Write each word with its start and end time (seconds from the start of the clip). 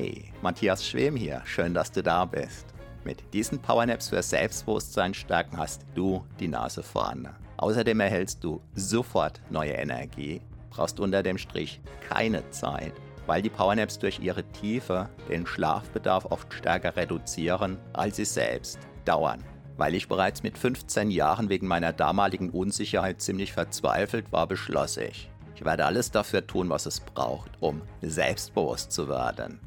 Hey, 0.00 0.26
Matthias 0.42 0.86
Schwem 0.86 1.16
hier, 1.16 1.42
schön, 1.44 1.74
dass 1.74 1.90
du 1.90 2.04
da 2.04 2.24
bist. 2.24 2.66
Mit 3.02 3.34
diesen 3.34 3.58
Powernaps 3.58 4.10
für 4.10 4.22
Selbstbewusstsein 4.22 5.12
stärken 5.12 5.56
hast 5.56 5.84
du 5.96 6.24
die 6.38 6.46
Nase 6.46 6.84
vorne. 6.84 7.34
Außerdem 7.56 7.98
erhältst 7.98 8.44
du 8.44 8.60
sofort 8.76 9.40
neue 9.50 9.72
Energie, 9.72 10.40
brauchst 10.70 11.00
unter 11.00 11.24
dem 11.24 11.36
Strich 11.36 11.80
keine 12.08 12.48
Zeit, 12.50 12.92
weil 13.26 13.42
die 13.42 13.50
Powernaps 13.50 13.98
durch 13.98 14.20
ihre 14.20 14.44
Tiefe 14.44 15.08
den 15.28 15.44
Schlafbedarf 15.44 16.26
oft 16.26 16.54
stärker 16.54 16.94
reduzieren, 16.94 17.76
als 17.92 18.14
sie 18.14 18.24
selbst 18.24 18.78
dauern. 19.04 19.42
Weil 19.78 19.96
ich 19.96 20.06
bereits 20.06 20.44
mit 20.44 20.56
15 20.56 21.10
Jahren 21.10 21.48
wegen 21.48 21.66
meiner 21.66 21.92
damaligen 21.92 22.50
Unsicherheit 22.50 23.20
ziemlich 23.20 23.52
verzweifelt 23.52 24.30
war, 24.30 24.46
beschloss 24.46 24.96
ich, 24.96 25.28
ich 25.56 25.64
werde 25.64 25.86
alles 25.86 26.12
dafür 26.12 26.46
tun, 26.46 26.70
was 26.70 26.86
es 26.86 27.00
braucht, 27.00 27.50
um 27.58 27.82
selbstbewusst 28.00 28.92
zu 28.92 29.08
werden. 29.08 29.58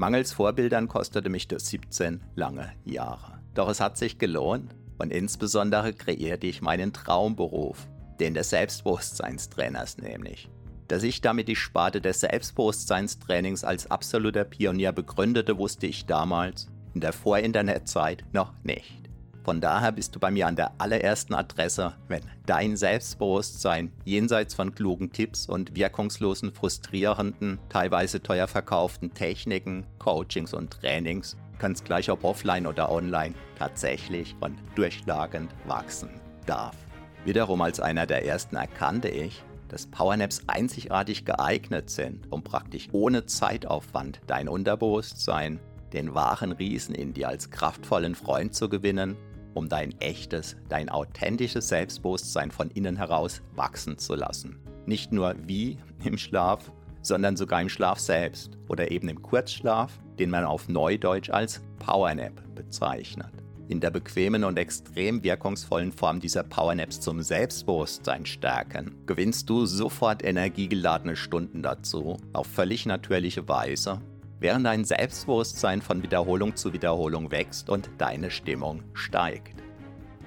Mangels 0.00 0.32
Vorbildern 0.32 0.88
kostete 0.88 1.28
mich 1.28 1.46
das 1.46 1.68
17 1.68 2.22
lange 2.34 2.72
Jahre. 2.86 3.38
Doch 3.52 3.68
es 3.68 3.80
hat 3.80 3.98
sich 3.98 4.16
gelohnt 4.16 4.74
und 4.96 5.12
insbesondere 5.12 5.92
kreierte 5.92 6.46
ich 6.46 6.62
meinen 6.62 6.94
Traumberuf, 6.94 7.86
den 8.18 8.32
des 8.32 8.48
Selbstbewusstseinstrainers 8.48 9.98
nämlich. 9.98 10.48
Dass 10.88 11.02
ich 11.02 11.20
damit 11.20 11.48
die 11.48 11.54
Sparte 11.54 12.00
des 12.00 12.20
Selbstbewusstseinstrainings 12.20 13.62
als 13.62 13.90
absoluter 13.90 14.44
Pionier 14.44 14.92
begründete, 14.92 15.58
wusste 15.58 15.86
ich 15.86 16.06
damals, 16.06 16.68
in 16.94 17.02
der 17.02 17.12
Vor-Internet-Zeit, 17.12 18.24
noch 18.32 18.54
nicht. 18.62 18.99
Von 19.42 19.60
daher 19.60 19.92
bist 19.92 20.14
du 20.14 20.20
bei 20.20 20.30
mir 20.30 20.46
an 20.46 20.56
der 20.56 20.72
allerersten 20.78 21.34
Adresse, 21.34 21.94
wenn 22.08 22.22
dein 22.44 22.76
Selbstbewusstsein 22.76 23.90
jenseits 24.04 24.54
von 24.54 24.74
klugen 24.74 25.12
Tipps 25.12 25.48
und 25.48 25.74
wirkungslosen, 25.74 26.52
frustrierenden, 26.52 27.58
teilweise 27.70 28.22
teuer 28.22 28.46
verkauften 28.46 29.14
Techniken, 29.14 29.86
Coachings 29.98 30.52
und 30.52 30.70
Trainings, 30.70 31.38
ganz 31.58 31.82
gleich 31.82 32.10
ob 32.10 32.22
offline 32.24 32.66
oder 32.66 32.90
online, 32.90 33.34
tatsächlich 33.58 34.36
und 34.40 34.58
durchschlagend 34.74 35.50
wachsen 35.66 36.10
darf. 36.44 36.76
Wiederum 37.24 37.62
als 37.62 37.80
einer 37.80 38.06
der 38.06 38.26
ersten 38.26 38.56
erkannte 38.56 39.08
ich, 39.08 39.42
dass 39.68 39.86
Powernaps 39.86 40.42
einzigartig 40.48 41.24
geeignet 41.24 41.88
sind, 41.88 42.30
um 42.30 42.42
praktisch 42.42 42.88
ohne 42.92 43.24
Zeitaufwand 43.24 44.20
dein 44.26 44.48
Unterbewusstsein, 44.48 45.60
den 45.92 46.14
wahren 46.14 46.52
Riesen 46.52 46.94
in 46.94 47.14
dir 47.14 47.28
als 47.28 47.50
kraftvollen 47.50 48.14
Freund 48.14 48.54
zu 48.54 48.68
gewinnen 48.68 49.16
um 49.54 49.68
dein 49.68 49.98
echtes, 50.00 50.56
dein 50.68 50.88
authentisches 50.88 51.68
Selbstbewusstsein 51.68 52.50
von 52.50 52.70
innen 52.70 52.96
heraus 52.96 53.42
wachsen 53.54 53.98
zu 53.98 54.14
lassen. 54.14 54.58
Nicht 54.86 55.12
nur 55.12 55.34
wie 55.46 55.78
im 56.04 56.18
Schlaf, 56.18 56.72
sondern 57.02 57.36
sogar 57.36 57.62
im 57.62 57.68
Schlaf 57.68 57.98
selbst 57.98 58.58
oder 58.68 58.90
eben 58.90 59.08
im 59.08 59.22
Kurzschlaf, 59.22 59.98
den 60.18 60.30
man 60.30 60.44
auf 60.44 60.68
Neudeutsch 60.68 61.30
als 61.30 61.62
Powernap 61.78 62.42
bezeichnet. 62.54 63.32
In 63.68 63.78
der 63.78 63.90
bequemen 63.90 64.42
und 64.42 64.58
extrem 64.58 65.22
wirkungsvollen 65.22 65.92
Form 65.92 66.18
dieser 66.18 66.42
Powernaps 66.42 67.00
zum 67.00 67.22
Selbstbewusstsein 67.22 68.26
stärken, 68.26 68.96
gewinnst 69.06 69.48
du 69.48 69.64
sofort 69.64 70.24
energiegeladene 70.24 71.14
Stunden 71.14 71.62
dazu, 71.62 72.16
auf 72.32 72.48
völlig 72.48 72.84
natürliche 72.84 73.48
Weise 73.48 74.00
während 74.40 74.66
dein 74.66 74.84
Selbstbewusstsein 74.84 75.82
von 75.82 76.02
Wiederholung 76.02 76.56
zu 76.56 76.72
Wiederholung 76.72 77.30
wächst 77.30 77.70
und 77.70 77.90
deine 77.98 78.30
Stimmung 78.30 78.82
steigt. 78.94 79.62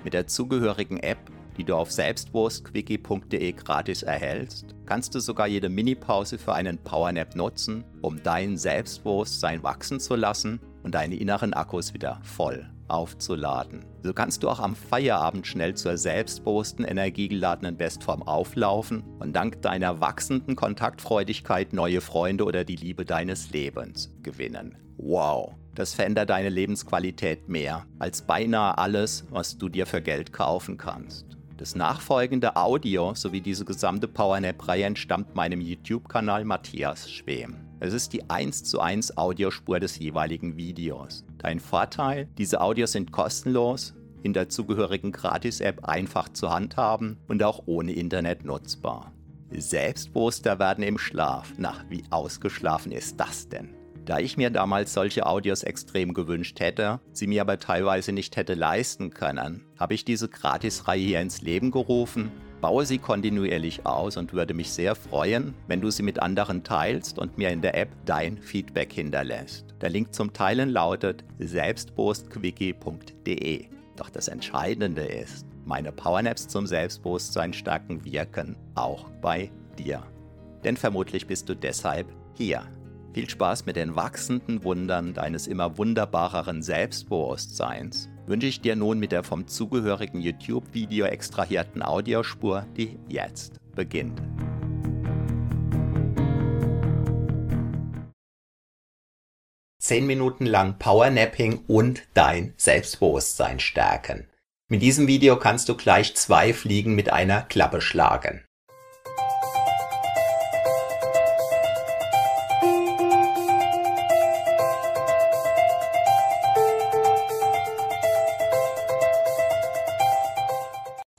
Mit 0.04 0.14
der 0.14 0.28
zugehörigen 0.28 1.00
App, 1.00 1.32
die 1.54 1.64
du 1.64 1.76
auf 1.76 1.92
selbstbewusstquickie.de 1.92 3.52
gratis 3.54 4.04
erhältst, 4.04 4.76
kannst 4.86 5.16
du 5.16 5.20
sogar 5.20 5.48
jede 5.48 5.70
Minipause 5.70 6.38
für 6.38 6.54
einen 6.54 6.78
Powernap 6.78 7.36
nutzen, 7.36 7.84
um 8.02 8.22
dein 8.22 8.58
Selbstbewusstsein 8.58 9.64
wachsen 9.64 10.00
zu 10.00 10.16
lassen 10.16 10.60
und 10.84 10.96
deine 10.96 11.16
inneren 11.16 11.54
Akkus 11.54 11.94
wieder 11.94 12.20
voll 12.24 12.68
aufzuladen. 12.88 13.86
So 14.04 14.14
kannst 14.14 14.44
du 14.44 14.50
auch 14.50 14.60
am 14.60 14.76
Feierabend 14.76 15.48
schnell 15.48 15.76
zur 15.76 15.98
selbstbewussten, 15.98 16.86
energiegeladenen 16.86 17.78
Bestform 17.78 18.22
auflaufen 18.24 19.04
und 19.20 19.34
dank 19.34 19.62
deiner 19.62 20.02
wachsenden 20.02 20.56
Kontaktfreudigkeit 20.56 21.74
neue 21.74 22.02
Freunde 22.02 22.46
oder 22.46 22.64
die 22.64 22.76
Liebe 22.76 23.06
deines 23.06 23.52
Lebens 23.52 24.12
gewinnen. 24.22 24.78
Wow, 24.98 25.56
das 25.76 25.94
verändert 25.94 26.30
deine 26.30 26.50
Lebensqualität 26.50 27.50
mehr 27.50 27.86
als 28.00 28.22
beinahe 28.22 28.78
alles, 28.78 29.26
was 29.32 29.58
du 29.58 29.70
dir 29.70 29.86
für 29.86 30.02
Geld 30.02 30.32
kaufen 30.32 30.78
kannst. 30.78 31.38
Das 31.58 31.76
nachfolgende 31.76 32.56
Audio 32.56 33.14
sowie 33.14 33.40
diese 33.40 33.64
gesamte 33.64 34.08
PowerNap-Reihe 34.08 34.86
entstammt 34.86 35.36
meinem 35.36 35.62
YouTube-Kanal 35.62 36.46
Matthias 36.46 37.12
Schwem. 37.12 37.58
Es 37.80 37.94
ist 37.94 38.14
die 38.14 38.30
1 38.30 38.64
zu 38.64 38.80
1 38.80 39.18
Audiospur 39.18 39.80
des 39.80 40.00
jeweiligen 40.00 40.58
Videos. 40.58 41.24
Dein 41.38 41.60
Vorteil, 41.60 42.28
diese 42.38 42.60
Audios 42.60 42.94
sind 42.94 43.12
kostenlos, 43.12 43.94
in 44.24 44.34
der 44.34 44.50
zugehörigen 44.50 45.12
Gratis-App 45.12 45.86
einfach 45.86 46.30
zu 46.30 46.50
handhaben 46.50 47.18
und 47.28 47.44
auch 47.44 47.64
ohne 47.68 47.92
Internet 47.92 48.46
nutzbar. 48.46 49.12
Selbstbewusster 49.52 50.58
werden 50.58 50.84
im 50.84 50.98
Schlaf. 50.98 51.54
Na, 51.58 51.76
wie 51.90 52.04
ausgeschlafen 52.10 52.92
ist 52.92 53.20
das 53.20 53.48
denn? 53.48 53.83
Da 54.06 54.20
ich 54.20 54.36
mir 54.36 54.50
damals 54.50 54.94
solche 54.94 55.26
Audios 55.26 55.64
extrem 55.64 56.14
gewünscht 56.14 56.60
hätte, 56.60 57.00
sie 57.14 57.26
mir 57.26 57.40
aber 57.40 57.58
teilweise 57.60 58.12
nicht 58.12 58.36
hätte 58.36 58.54
leisten 58.54 59.12
können, 59.12 59.64
habe 59.80 59.94
ich 59.94 60.04
diese 60.04 60.28
Gratisreihe 60.28 61.02
hier 61.02 61.22
ins 61.22 61.42
Leben 61.42 61.72
gerufen, 61.72 62.30
baue 62.60 62.86
sie 62.86 62.98
kontinuierlich 62.98 63.86
aus 63.86 64.18
und 64.18 64.34
würde 64.34 64.54
mich 64.54 64.72
sehr 64.72 64.96
freuen, 64.96 65.54
wenn 65.68 65.80
du 65.80 65.90
sie 65.90 66.04
mit 66.04 66.22
anderen 66.22 66.66
teilst 66.66 67.18
und 67.18 67.38
mir 67.38 67.48
in 67.50 67.62
der 67.62 67.78
App 67.78 67.88
dein 68.06 68.38
Feedback 68.38 68.92
hinterlässt. 68.92 69.74
Der 69.80 69.90
Link 69.90 70.14
zum 70.14 70.34
Teilen 70.34 70.70
lautet 70.70 71.24
selbstbewusstquickie.de. 71.40 73.68
Doch 73.96 74.10
das 74.10 74.28
Entscheidende 74.28 75.06
ist, 75.06 75.46
meine 75.66 75.94
Powernaps 75.94 76.50
zum 76.50 76.68
Selbstbewusstsein 76.68 77.54
stärken 77.54 78.04
wirken 78.04 78.58
auch 78.76 79.08
bei 79.22 79.50
dir. 79.78 80.04
Denn 80.66 80.76
vermutlich 80.76 81.26
bist 81.26 81.48
du 81.48 81.56
deshalb 81.56 82.08
hier. 82.34 82.68
Viel 83.14 83.30
Spaß 83.30 83.68
mit 83.68 83.76
den 83.76 83.96
wachsenden 83.96 84.64
Wundern 84.64 85.14
deines 85.14 85.46
immer 85.46 85.78
wunderbareren 85.78 86.64
Selbstbewusstseins 86.64 88.10
wünsche 88.26 88.48
ich 88.48 88.62
dir 88.62 88.76
nun 88.76 88.98
mit 88.98 89.12
der 89.12 89.24
vom 89.24 89.46
zugehörigen 89.46 90.20
YouTube-Video 90.20 91.06
extrahierten 91.06 91.84
Audiospur, 91.84 92.66
die 92.76 92.98
jetzt 93.08 93.60
beginnt. 93.76 94.20
Zehn 99.80 100.08
Minuten 100.08 100.48
lang 100.48 100.80
Powernapping 100.80 101.66
und 101.68 102.08
dein 102.16 102.56
Selbstbewusstsein 102.58 103.60
stärken. 103.60 104.28
Mit 104.70 104.82
diesem 104.82 105.06
Video 105.06 105.38
kannst 105.38 105.70
du 105.70 105.76
gleich 105.76 106.16
zwei 106.16 106.52
Fliegen 106.52 106.96
mit 106.96 107.12
einer 107.12 107.44
Klappe 107.44 107.80
schlagen. 107.80 108.44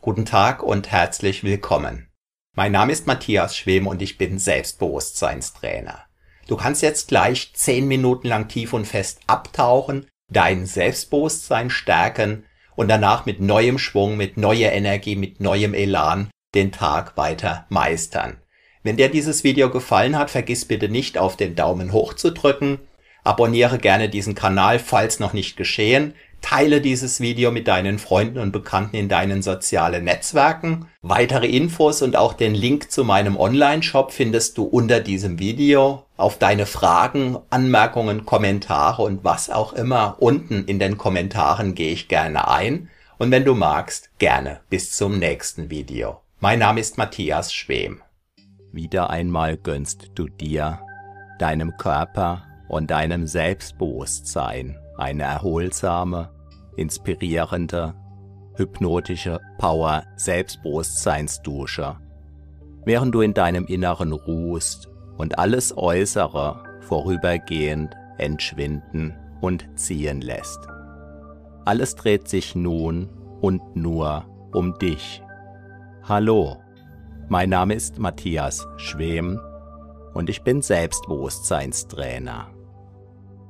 Guten 0.04 0.26
Tag 0.26 0.62
und 0.62 0.92
herzlich 0.92 1.44
willkommen. 1.44 2.10
Mein 2.54 2.72
Name 2.72 2.92
ist 2.92 3.06
Matthias 3.06 3.56
Schwem 3.56 3.86
und 3.86 4.02
ich 4.02 4.18
bin 4.18 4.38
Selbstbewusstseinstrainer. 4.38 6.04
Du 6.46 6.58
kannst 6.58 6.82
jetzt 6.82 7.08
gleich 7.08 7.52
zehn 7.54 7.88
Minuten 7.88 8.28
lang 8.28 8.48
tief 8.48 8.74
und 8.74 8.86
fest 8.86 9.20
abtauchen, 9.28 10.06
dein 10.30 10.66
Selbstbewusstsein 10.66 11.70
stärken 11.70 12.44
und 12.76 12.88
danach 12.88 13.24
mit 13.24 13.40
neuem 13.40 13.78
Schwung, 13.78 14.18
mit 14.18 14.36
neuer 14.36 14.72
Energie, 14.72 15.16
mit 15.16 15.40
neuem 15.40 15.72
Elan 15.72 16.28
den 16.54 16.70
Tag 16.70 17.16
weiter 17.16 17.64
meistern. 17.70 18.36
Wenn 18.82 18.98
dir 18.98 19.08
dieses 19.08 19.42
Video 19.42 19.70
gefallen 19.70 20.18
hat, 20.18 20.28
vergiss 20.30 20.66
bitte 20.66 20.90
nicht 20.90 21.16
auf 21.16 21.38
den 21.38 21.54
Daumen 21.54 21.92
hoch 21.92 22.12
zu 22.12 22.30
drücken. 22.30 22.78
Abonniere 23.22 23.78
gerne 23.78 24.10
diesen 24.10 24.34
Kanal, 24.34 24.80
falls 24.80 25.18
noch 25.18 25.32
nicht 25.32 25.56
geschehen. 25.56 26.14
Teile 26.44 26.82
dieses 26.82 27.20
Video 27.20 27.50
mit 27.50 27.68
deinen 27.68 27.98
Freunden 27.98 28.38
und 28.38 28.52
Bekannten 28.52 28.96
in 28.96 29.08
deinen 29.08 29.40
sozialen 29.40 30.04
Netzwerken. 30.04 30.88
Weitere 31.00 31.46
Infos 31.46 32.02
und 32.02 32.16
auch 32.16 32.34
den 32.34 32.54
Link 32.54 32.90
zu 32.90 33.02
meinem 33.02 33.38
Online-Shop 33.38 34.12
findest 34.12 34.58
du 34.58 34.64
unter 34.64 35.00
diesem 35.00 35.38
Video. 35.38 36.04
Auf 36.18 36.38
deine 36.38 36.66
Fragen, 36.66 37.38
Anmerkungen, 37.48 38.26
Kommentare 38.26 39.00
und 39.02 39.24
was 39.24 39.48
auch 39.48 39.72
immer 39.72 40.16
unten 40.18 40.66
in 40.66 40.78
den 40.78 40.98
Kommentaren 40.98 41.74
gehe 41.74 41.94
ich 41.94 42.08
gerne 42.08 42.46
ein. 42.46 42.90
Und 43.16 43.30
wenn 43.30 43.46
du 43.46 43.54
magst, 43.54 44.10
gerne 44.18 44.60
bis 44.68 44.92
zum 44.92 45.18
nächsten 45.18 45.70
Video. 45.70 46.20
Mein 46.40 46.58
Name 46.58 46.78
ist 46.78 46.98
Matthias 46.98 47.54
Schwem. 47.54 48.02
Wieder 48.70 49.08
einmal 49.08 49.56
gönnst 49.56 50.10
du 50.14 50.28
dir, 50.28 50.80
deinem 51.38 51.78
Körper 51.78 52.42
und 52.68 52.90
deinem 52.90 53.26
Selbstbewusstsein 53.26 54.76
eine 54.96 55.24
erholsame, 55.24 56.33
inspirierende, 56.76 57.94
hypnotische 58.56 59.40
Power-Selbstbewusstseinsdusche, 59.58 61.96
während 62.84 63.14
du 63.14 63.20
in 63.20 63.34
deinem 63.34 63.66
Inneren 63.66 64.12
ruhst 64.12 64.88
und 65.16 65.38
alles 65.38 65.76
Äußere 65.76 66.64
vorübergehend 66.80 67.94
entschwinden 68.18 69.14
und 69.40 69.68
ziehen 69.74 70.20
lässt. 70.20 70.58
Alles 71.64 71.94
dreht 71.94 72.28
sich 72.28 72.54
nun 72.54 73.08
und 73.40 73.74
nur 73.74 74.26
um 74.52 74.78
dich. 74.78 75.22
Hallo, 76.02 76.58
mein 77.28 77.48
Name 77.48 77.74
ist 77.74 77.98
Matthias 77.98 78.66
Schwem 78.76 79.40
und 80.12 80.30
ich 80.30 80.42
bin 80.42 80.62
Selbstbewusstseinstrainer. 80.62 82.53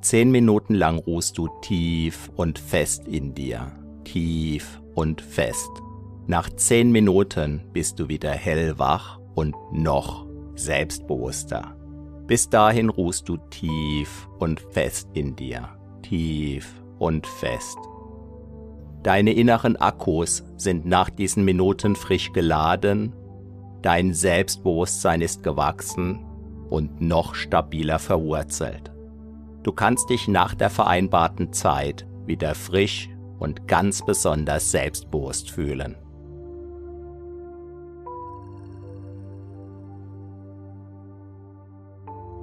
Zehn 0.05 0.31
Minuten 0.31 0.75
lang 0.75 0.99
ruhst 0.99 1.39
du 1.39 1.49
tief 1.63 2.31
und 2.37 2.59
fest 2.59 3.09
in 3.09 3.35
dir, 3.35 3.73
tief 4.05 4.83
und 4.95 5.23
fest. 5.23 5.71
Nach 6.27 6.51
zehn 6.51 6.93
Minuten 6.93 7.63
bist 7.73 7.99
du 7.99 8.07
wieder 8.11 8.33
hellwach 8.33 9.19
und 9.35 9.55
noch 9.73 10.27
selbstbewusster. 10.57 11.75
Bis 12.27 12.51
dahin 12.51 12.91
ruhst 12.91 13.31
du 13.31 13.39
tief 13.49 14.29
und 14.39 14.61
fest 14.73 15.09
in 15.15 15.37
dir, 15.37 15.71
tief 16.03 16.83
und 16.99 17.27
fest. 17.27 17.79
Deine 19.03 19.33
inneren 19.33 19.77
Akkus 19.77 20.45
sind 20.59 20.85
nach 20.85 21.09
diesen 21.09 21.47
Minuten 21.47 21.97
frisch 21.97 22.31
geladen, 22.35 23.15
dein 23.81 24.13
Selbstbewusstsein 24.13 25.23
ist 25.23 25.43
gewachsen 25.43 26.27
und 26.69 27.01
noch 27.01 27.35
stabiler 27.35 27.99
verwurzelt. 27.99 28.94
Du 29.65 29.73
kannst 29.73 30.11
dich 30.11 30.29
nach 30.29 30.55
der 30.55 30.69
vereinbarten 30.69 31.55
Zeit 31.55 32.07
wieder 32.27 32.55
frisch 32.55 33.09
und 33.39 33.67
ganz 33.67 34.05
besonders 34.05 34.71
selbstbewusst 34.71 35.51
fühlen. 35.51 35.97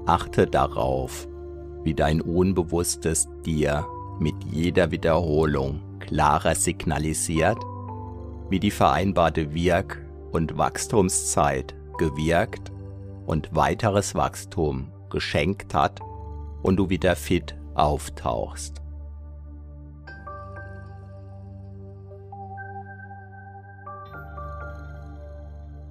Achte 0.08 0.48
darauf, 0.48 1.28
wie 1.84 1.94
dein 1.94 2.22
Unbewusstes 2.22 3.30
dir 3.46 3.86
mit 4.20 4.36
jeder 4.52 4.90
Wiederholung 4.90 5.80
klarer 6.00 6.56
signalisiert, 6.56 7.60
wie 8.50 8.60
die 8.60 8.72
vereinbarte 8.72 9.54
Wirk- 9.54 10.04
und 10.32 10.58
Wachstumszeit 10.58 11.76
gewirkt 12.00 12.72
und 13.28 13.56
weiteres 13.56 14.16
Wachstum 14.16 14.92
geschenkt 15.12 15.76
hat 15.76 16.02
und 16.62 16.78
du 16.78 16.90
wieder 16.90 17.16
fit 17.16 17.56
auftauchst. 17.76 18.82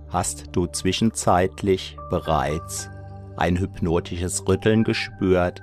Hast 0.09 0.49
du 0.53 0.67
zwischenzeitlich 0.67 1.97
bereits 2.11 2.91
ein 3.37 3.59
hypnotisches 3.59 4.47
Rütteln 4.49 4.83
gespürt, 4.83 5.63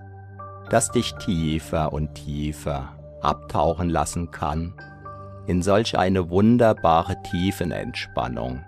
das 0.69 0.91
dich 0.91 1.13
tiefer 1.15 1.91
und 1.91 2.15
tiefer 2.15 2.93
abtauchen 3.21 3.89
lassen 3.89 4.31
kann 4.31 4.73
in 5.47 5.61
solch 5.61 5.97
eine 5.97 6.29
wunderbare 6.29 7.21
Tiefenentspannung 7.23 8.63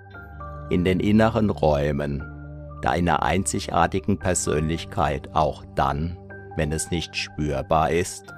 in 0.70 0.86
den 0.86 1.00
inneren 1.00 1.50
Räumen 1.50 2.24
deiner 2.82 3.22
einzigartigen 3.24 4.18
Persönlichkeit 4.18 5.30
auch 5.34 5.66
dann, 5.76 6.18
wenn 6.60 6.74
es 6.74 6.92
nicht 6.92 7.16
spürbar 7.16 7.90
ist? 7.90 8.34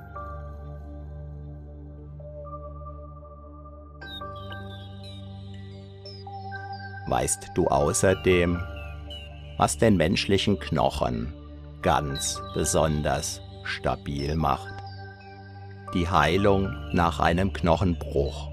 Weißt 7.08 7.50
du 7.56 7.68
außerdem, 7.68 8.62
was 9.58 9.80
den 9.80 9.98
menschlichen 9.98 10.60
Knochen 10.60 11.34
ganz 11.82 12.40
besonders 12.54 13.42
stabil 13.64 14.36
macht? 14.36 14.76
Die 15.96 16.08
Heilung 16.08 16.72
nach 16.94 17.20
einem 17.20 17.52
Knochenbruch. 17.54 18.52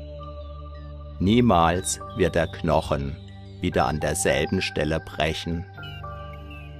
Niemals 1.18 2.00
wird 2.16 2.36
der 2.36 2.46
Knochen 2.46 3.18
wieder 3.60 3.84
an 3.84 4.00
derselben 4.00 4.62
Stelle 4.62 4.98
brechen, 4.98 5.66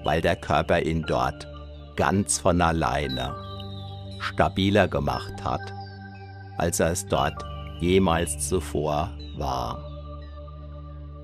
weil 0.04 0.22
der 0.22 0.36
Körper 0.36 0.80
ihn 0.80 1.02
dort 1.02 1.46
ganz 1.98 2.38
von 2.38 2.60
alleine 2.60 3.34
stabiler 4.20 4.86
gemacht 4.86 5.42
hat, 5.42 5.74
als 6.56 6.78
er 6.78 6.92
es 6.92 7.04
dort 7.06 7.44
jemals 7.80 8.48
zuvor 8.48 9.10
war. 9.36 9.84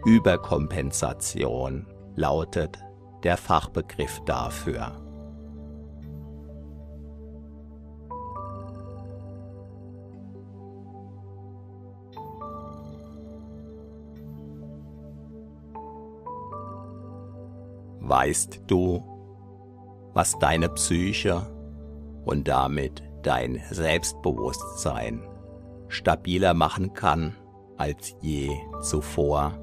Überkompensation 0.05 1.87
lautet 2.17 2.77
der 3.23 3.37
Fachbegriff 3.37 4.21
dafür. 4.27 5.01
Weißt 18.01 18.61
du, 18.67 19.14
was 20.15 20.39
deine 20.39 20.69
Psyche 20.69 21.43
und 22.25 22.49
damit 22.49 23.03
dein 23.23 23.61
Selbstbewusstsein 23.71 25.21
stabiler 25.89 26.55
machen 26.55 26.95
kann 26.95 27.37
als 27.77 28.15
je 28.21 28.51
zuvor? 28.81 29.59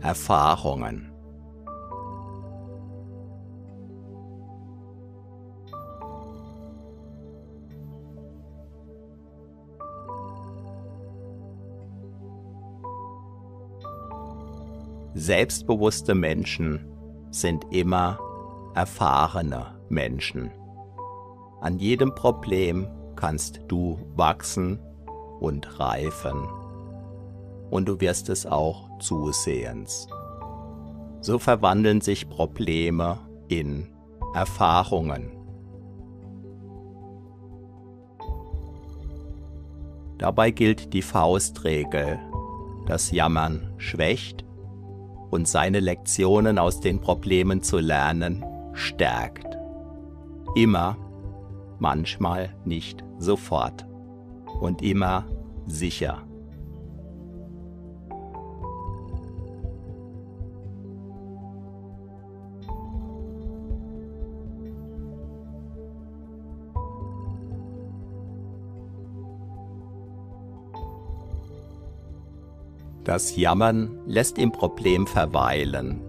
Erfahrungen 0.00 1.12
Selbstbewusste 15.14 16.14
Menschen 16.14 16.86
sind 17.30 17.66
immer 17.72 18.20
erfahrene 18.78 19.74
Menschen. 19.88 20.52
An 21.60 21.80
jedem 21.80 22.14
Problem 22.14 22.86
kannst 23.16 23.62
du 23.66 23.98
wachsen 24.14 24.78
und 25.40 25.80
reifen. 25.80 26.46
Und 27.70 27.88
du 27.88 28.00
wirst 28.00 28.28
es 28.28 28.46
auch 28.46 28.88
zusehends. 29.00 30.06
So 31.20 31.40
verwandeln 31.40 32.00
sich 32.00 32.28
Probleme 32.28 33.18
in 33.48 33.88
Erfahrungen. 34.32 35.32
Dabei 40.18 40.52
gilt 40.52 40.92
die 40.92 41.02
Faustregel, 41.02 42.20
das 42.86 43.10
Jammern 43.10 43.74
schwächt 43.78 44.44
und 45.30 45.48
seine 45.48 45.80
Lektionen 45.80 46.60
aus 46.60 46.78
den 46.78 47.00
Problemen 47.00 47.60
zu 47.64 47.78
lernen, 47.78 48.44
stärkt. 48.78 49.58
Immer, 50.54 50.96
manchmal 51.78 52.54
nicht 52.64 53.04
sofort 53.18 53.86
und 54.60 54.82
immer 54.82 55.26
sicher. 55.66 56.22
Das 73.04 73.36
Jammern 73.36 74.00
lässt 74.06 74.36
im 74.38 74.52
Problem 74.52 75.06
verweilen. 75.06 76.07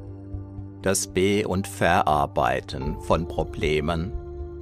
Das 0.82 1.08
Be- 1.08 1.46
und 1.46 1.68
Verarbeiten 1.68 3.02
von 3.02 3.28
Problemen 3.28 4.14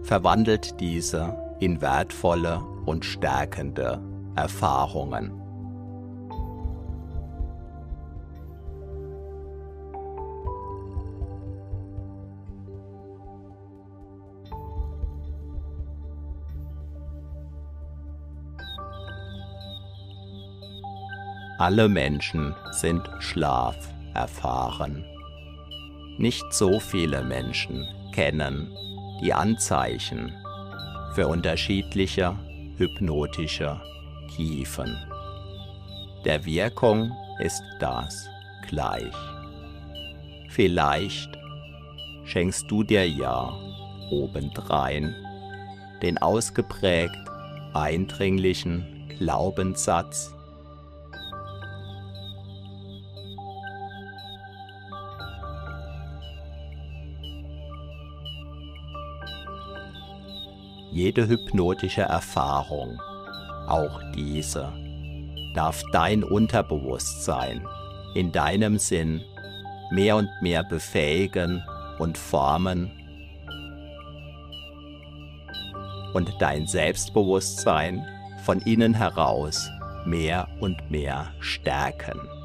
verwandelt 0.01 0.79
diese 0.79 1.38
in 1.59 1.79
wertvolle 1.79 2.59
und 2.86 3.05
stärkende 3.05 4.01
Erfahrungen. 4.36 5.31
Alle 21.59 21.89
Menschen 21.89 22.55
sind 22.71 23.07
Schlaf 23.19 23.75
erfahren. 24.13 25.05
Nicht 26.17 26.51
so 26.51 26.79
viele 26.79 27.24
Menschen 27.24 27.88
kennen 28.12 28.75
die 29.21 29.33
Anzeichen 29.33 30.33
für 31.13 31.27
unterschiedliche 31.27 32.38
hypnotische 32.77 33.79
Tiefen. 34.36 34.95
Der 36.25 36.43
Wirkung 36.45 37.12
ist 37.39 37.62
das 37.79 38.27
gleich. 38.67 39.13
Vielleicht 40.50 41.38
schenkst 42.25 42.69
du 42.69 42.83
dir 42.83 43.07
ja 43.07 43.53
obendrein 44.12 45.15
den 46.01 46.17
ausgeprägt 46.17 47.15
eindringlichen 47.74 49.07
Glaubenssatz, 49.17 50.33
jede 60.98 61.27
hypnotische 61.27 62.01
Erfahrung, 62.01 63.00
auch 63.68 64.01
diese, 64.16 64.74
darf 65.54 65.84
dein 65.92 66.24
Unterbewusstsein 66.24 67.63
in 68.16 68.32
deinem 68.32 68.80
Sinn 68.80 69.22
mehr 69.92 70.16
und 70.16 70.30
mehr 70.42 70.63
befähigen 70.63 71.63
und 72.00 72.18
formen 72.18 72.92
und 76.16 76.34
dein 76.39 76.66
Selbstbewusstsein 76.66 78.04
von 78.44 78.60
innen 78.62 78.96
heraus 78.96 79.70
mehr 80.08 80.48
und 80.60 80.89
mehr 80.89 81.27
stärken. 81.39 82.37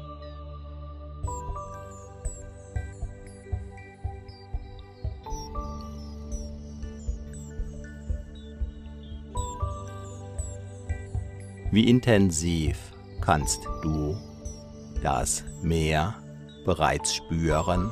Wie 11.73 11.89
intensiv 11.89 12.77
kannst 13.19 13.65
du 13.81 14.15
das 15.01 15.43
Meer 15.63 16.13
bereits 16.65 17.15
spüren? 17.15 17.89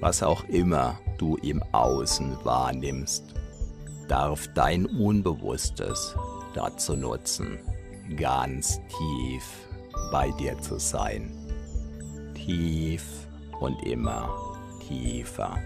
Was 0.00 0.22
auch 0.22 0.44
immer 0.50 0.98
du 1.16 1.36
im 1.36 1.62
Außen 1.72 2.36
wahrnimmst, 2.44 3.32
darf 4.12 4.46
dein 4.48 4.84
Unbewusstes 4.84 6.14
dazu 6.52 6.94
nutzen, 6.94 7.58
ganz 8.14 8.78
tief 8.88 9.42
bei 10.10 10.30
dir 10.32 10.58
zu 10.60 10.78
sein. 10.78 11.32
Tief 12.34 13.02
und 13.58 13.82
immer 13.86 14.28
tiefer. 14.86 15.58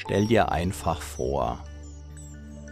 Stell 0.00 0.26
dir 0.28 0.52
einfach 0.52 1.02
vor, 1.02 1.58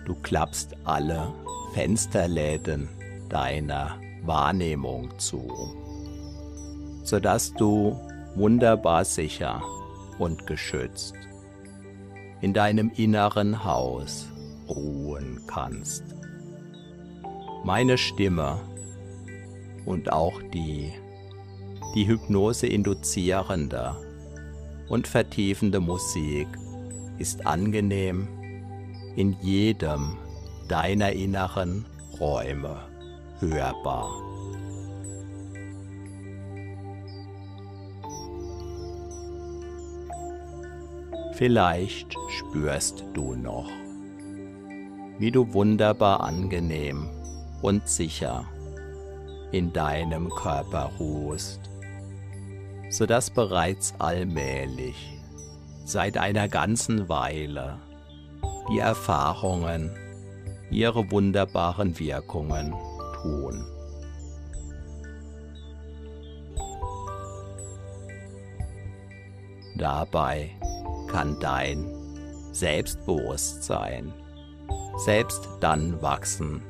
du 0.04 0.14
klappst 0.14 0.76
alle 0.84 1.34
Fensterläden 1.74 2.88
deiner 3.28 3.98
Wahrnehmung 4.22 5.10
zu, 5.18 5.44
sodass 7.02 7.52
du 7.52 7.98
wunderbar 8.36 9.04
sicher 9.04 9.60
und 10.20 10.46
geschützt 10.46 11.16
in 12.42 12.52
deinem 12.52 12.92
inneren 12.94 13.64
Haus 13.64 14.28
ruhen 14.68 15.40
kannst. 15.48 16.04
Meine 17.64 17.98
Stimme 17.98 18.60
und 19.84 20.12
auch 20.12 20.40
die, 20.54 20.92
die 21.96 22.06
Hypnose 22.06 22.68
induzierende 22.68 23.96
und 24.88 25.08
vertiefende 25.08 25.80
Musik 25.80 26.46
ist 27.18 27.46
angenehm 27.46 28.28
in 29.16 29.36
jedem 29.40 30.16
deiner 30.68 31.12
inneren 31.12 31.86
Räume 32.20 32.76
hörbar. 33.40 34.10
Vielleicht 41.34 42.14
spürst 42.30 43.04
du 43.12 43.34
noch, 43.34 43.68
wie 45.18 45.30
du 45.30 45.52
wunderbar 45.52 46.20
angenehm 46.20 47.10
und 47.60 47.86
sicher 47.86 48.46
in 49.52 49.72
deinem 49.72 50.30
Körper 50.30 50.90
ruhst, 50.98 51.60
sodass 52.88 53.30
bereits 53.30 53.94
allmählich 53.98 55.15
seit 55.86 56.18
einer 56.18 56.48
ganzen 56.48 57.08
Weile 57.08 57.78
die 58.68 58.80
Erfahrungen 58.80 59.96
ihre 60.68 61.08
wunderbaren 61.12 61.96
Wirkungen 61.96 62.74
tun. 63.22 63.64
Dabei 69.76 70.50
kann 71.08 71.38
dein 71.38 71.86
Selbstbewusstsein 72.50 74.12
selbst 74.96 75.48
dann 75.60 76.02
wachsen, 76.02 76.62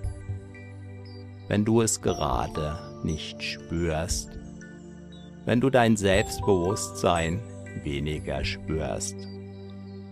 wenn 1.49 1.65
du 1.65 1.81
es 1.81 2.03
gerade 2.03 2.79
nicht 3.03 3.43
spürst, 3.43 4.31
wenn 5.47 5.61
du 5.63 5.71
dein 5.71 5.97
Selbstbewusstsein 5.97 7.41
weniger 7.85 8.45
spürst. 8.45 9.17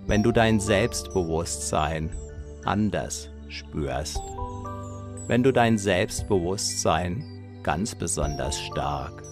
Wenn 0.06 0.22
du 0.22 0.32
dein 0.32 0.60
Selbstbewusstsein 0.60 2.10
anders 2.64 3.30
spürst. 3.48 4.20
Wenn 5.26 5.42
du 5.42 5.52
dein 5.52 5.78
Selbstbewusstsein 5.78 7.24
ganz 7.62 7.94
besonders 7.94 8.60
stark 8.60 9.22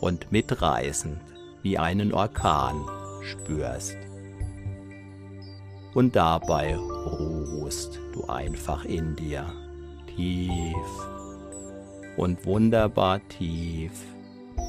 und 0.00 0.30
mitreißend 0.30 1.18
wie 1.62 1.78
einen 1.78 2.12
Orkan 2.12 2.84
spürst. 3.22 3.96
Und 5.94 6.16
dabei 6.16 6.76
ruhst 6.76 8.00
du 8.12 8.24
einfach 8.24 8.84
in 8.84 9.14
dir 9.16 9.46
tief 10.16 11.08
und 12.16 12.44
wunderbar 12.44 13.20
tief 13.28 13.92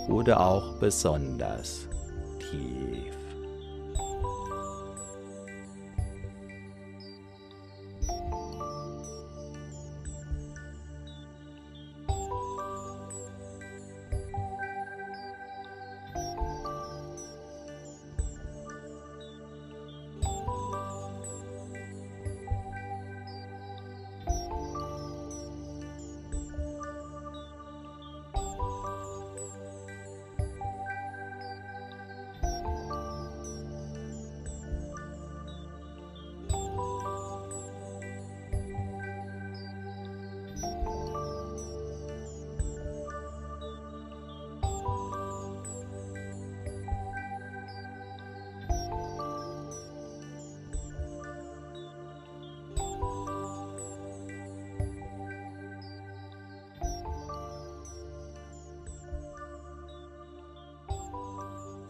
oder 0.07 0.39
auch 0.39 0.79
besonders 0.79 1.87
tief. 2.49 3.22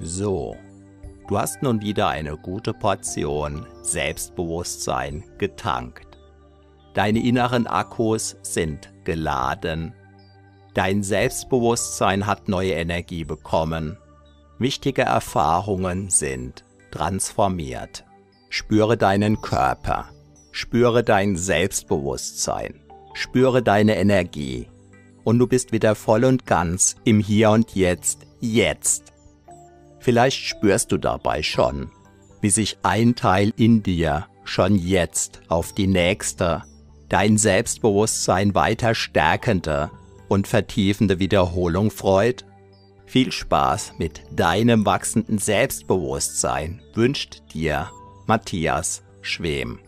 So, 0.06 0.58
du 1.30 1.38
hast 1.38 1.64
nun 1.64 1.82
wieder 1.82 2.10
eine 2.10 2.36
gute 2.36 2.74
Portion 2.74 3.66
Selbstbewusstsein 3.84 5.24
getankt. 5.38 6.18
Deine 6.94 7.24
inneren 7.24 7.68
Akkus 7.68 8.36
sind 8.42 8.92
geladen. 9.06 9.94
Dein 10.74 11.04
Selbstbewusstsein 11.04 12.28
hat 12.28 12.50
neue 12.50 12.74
Energie 12.74 13.24
bekommen. 13.24 13.98
Wichtige 14.60 15.04
Erfahrungen 15.04 16.10
sind 16.10 16.66
transformiert. 16.92 18.04
Spüre 18.50 18.98
deinen 18.98 19.42
Körper, 19.42 20.10
spüre 20.52 21.04
dein 21.04 21.38
Selbstbewusstsein, 21.38 22.82
spüre 23.14 23.64
deine 23.64 23.96
Energie 23.96 24.68
und 25.24 25.40
du 25.40 25.48
bist 25.48 25.72
wieder 25.72 25.96
voll 25.96 26.26
und 26.26 26.46
ganz 26.46 26.98
im 27.06 27.22
Hier 27.22 27.52
und 27.52 27.74
Jetzt, 27.74 28.28
jetzt. 28.42 29.13
Vielleicht 30.04 30.44
spürst 30.44 30.92
du 30.92 30.98
dabei 30.98 31.42
schon, 31.44 31.90
wie 32.42 32.50
sich 32.50 32.78
ein 32.84 33.16
Teil 33.16 33.54
in 33.56 33.84
dir 33.84 34.28
schon 34.44 34.76
jetzt 34.76 35.42
auf 35.48 35.72
die 35.72 35.88
nächste, 35.88 36.64
dein 37.08 37.38
Selbstbewusstsein 37.38 38.54
weiter 38.54 38.96
stärkende 38.96 39.92
und 40.28 40.46
vertiefende 40.46 41.20
Wiederholung 41.20 41.90
freut? 41.90 42.44
Viel 43.06 43.32
Spaß 43.32 43.94
mit 43.98 44.24
deinem 44.30 44.86
wachsenden 44.86 45.38
Selbstbewusstsein 45.38 46.82
wünscht 46.94 47.42
dir 47.54 47.90
Matthias 48.26 49.04
Schwem. 49.22 49.80